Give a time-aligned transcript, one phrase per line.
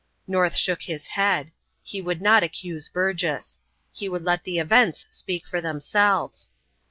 [0.25, 1.51] North shook his head.
[1.83, 3.59] He would not accuse Burgess.
[3.93, 6.49] He would let the events speak for themselves.